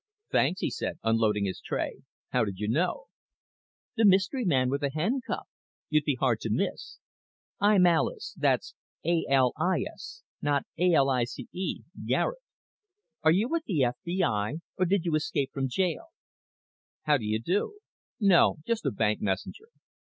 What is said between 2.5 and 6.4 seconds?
you know?" "The mystery man with the handcuff. You'd be hard